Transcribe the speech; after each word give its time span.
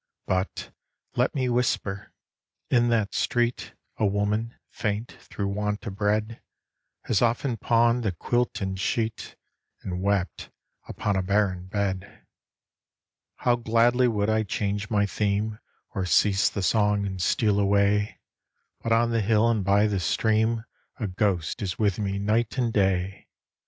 But, 0.25 0.71
let 1.15 1.35
me 1.35 1.47
whisper, 1.47 2.11
in 2.71 2.89
that 2.89 3.13
street 3.13 3.75
A 3.97 4.05
woman, 4.07 4.55
faint 4.67 5.11
through 5.21 5.49
want 5.49 5.85
of 5.85 5.95
bread, 5.97 6.41
Has 7.03 7.21
often 7.21 7.55
pawned 7.55 8.01
the 8.01 8.11
quilt 8.11 8.61
and 8.61 8.79
sheet 8.79 9.35
And 9.83 10.01
wept 10.01 10.49
upon 10.87 11.15
a 11.17 11.21
barren 11.21 11.67
bed. 11.67 12.23
How 13.35 13.55
gladly 13.55 14.07
would 14.07 14.27
I 14.27 14.41
change 14.41 14.89
my 14.89 15.05
theme, 15.05 15.59
Or 15.93 16.07
cease 16.07 16.49
the 16.49 16.63
song 16.63 17.05
and 17.05 17.21
steal 17.21 17.59
away, 17.59 18.19
But 18.81 18.91
on 18.93 19.11
the 19.11 19.21
hill 19.21 19.47
and 19.51 19.63
by 19.63 19.85
the 19.85 19.99
stream 19.99 20.65
A 20.99 21.05
ghost 21.07 21.61
is 21.61 21.77
with 21.77 21.99
me 21.99 22.17
night 22.17 22.57
and 22.57 22.73
day! 22.73 23.27